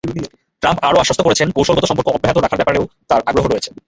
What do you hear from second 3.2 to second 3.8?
আগ্রহ রয়েছে।